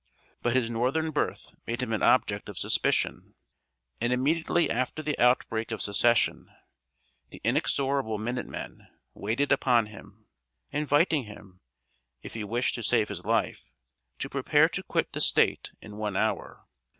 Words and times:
But 0.41 0.55
his 0.55 0.67
northern 0.67 1.11
birth 1.11 1.51
made 1.67 1.83
him 1.83 1.93
an 1.93 2.01
object 2.01 2.49
of 2.49 2.57
suspicion; 2.57 3.35
and, 4.01 4.11
immediately 4.11 4.67
after 4.67 5.03
the 5.03 5.15
outbreak 5.19 5.69
of 5.69 5.79
Secession, 5.79 6.49
the 7.29 7.39
inexorable 7.43 8.17
Minute 8.17 8.47
Men 8.47 8.87
waited 9.13 9.51
upon 9.51 9.85
him, 9.85 10.25
inviting 10.71 11.25
him, 11.25 11.59
if 12.23 12.33
he 12.33 12.43
wished 12.43 12.73
to 12.73 12.81
save 12.83 13.09
his 13.09 13.25
life, 13.25 13.69
to 14.17 14.27
prepare 14.27 14.67
to 14.69 14.81
quit 14.81 15.13
the 15.13 15.21
State 15.21 15.69
in 15.83 15.97
one 15.97 16.17
hour. 16.17 16.65